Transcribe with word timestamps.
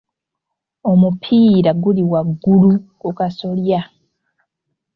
Omupiira 0.91 1.71
guli 1.81 2.03
waggulu 2.11 2.71
ku 2.99 3.09
kasolya. 3.17 3.81